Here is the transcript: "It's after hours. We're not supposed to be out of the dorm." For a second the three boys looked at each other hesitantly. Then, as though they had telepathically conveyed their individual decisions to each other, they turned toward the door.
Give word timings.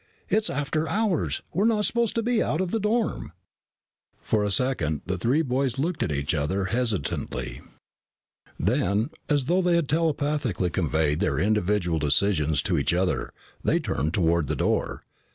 "It's 0.29 0.49
after 0.49 0.87
hours. 0.89 1.43
We're 1.53 1.65
not 1.67 1.85
supposed 1.85 2.15
to 2.15 2.23
be 2.23 2.41
out 2.41 2.59
of 2.59 2.71
the 2.71 2.79
dorm." 2.79 3.33
For 4.23 4.43
a 4.43 4.49
second 4.49 5.01
the 5.05 5.15
three 5.15 5.43
boys 5.43 5.77
looked 5.77 6.01
at 6.01 6.11
each 6.11 6.33
other 6.33 6.65
hesitantly. 6.73 7.61
Then, 8.59 9.11
as 9.29 9.45
though 9.45 9.61
they 9.61 9.75
had 9.75 9.87
telepathically 9.87 10.71
conveyed 10.71 11.19
their 11.19 11.37
individual 11.37 11.99
decisions 11.99 12.63
to 12.63 12.79
each 12.79 12.95
other, 12.95 13.31
they 13.63 13.77
turned 13.79 14.15
toward 14.15 14.47
the 14.47 14.55
door. 14.55 15.03